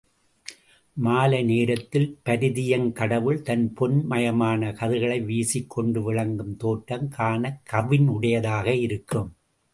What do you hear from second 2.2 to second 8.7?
பரிதியங் கடவுள் தன் பொன் மயமான கதிர்களை வீசிக் கொண்டு விளங்கும் தோற்றம் காணக்கவினுடையதாக